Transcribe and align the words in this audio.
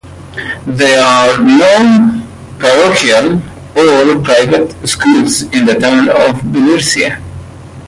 There 0.65 0.99
are 1.03 1.37
no 1.37 2.25
parochial 2.57 3.35
or 3.77 4.23
private 4.23 4.71
schools 4.89 5.43
in 5.43 5.65
the 5.67 5.77
town 5.79 6.09
of 6.09 6.41
Billerica. 6.41 7.21